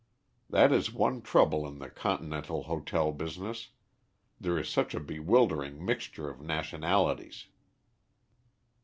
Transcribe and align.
That 0.49 0.71
is 0.71 0.91
one 0.91 1.21
trouble 1.21 1.67
in 1.67 1.77
the 1.77 1.87
continental 1.87 2.63
hotel 2.63 3.11
business; 3.11 3.69
there 4.39 4.57
is 4.57 4.67
such 4.67 4.95
a 4.95 4.99
bewildering 4.99 5.85
mixture 5.85 6.27
of 6.27 6.41
nationalities. 6.41 7.45